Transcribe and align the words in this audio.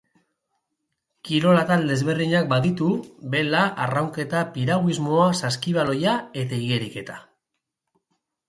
Kirol 1.27 1.59
atal 1.63 1.83
desberdinak 1.91 2.49
baditu, 2.55 2.89
bela, 3.35 3.61
arraunketa, 3.85 4.41
piraguismoa, 4.57 5.31
saskibaloia 5.43 6.19
eta 6.47 6.63
igeriketa. 6.67 7.21